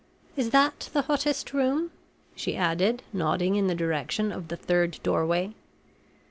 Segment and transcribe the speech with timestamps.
[0.35, 1.91] Is that the hottest room?"
[2.35, 5.53] she added, nodding in the direction of the third doorway.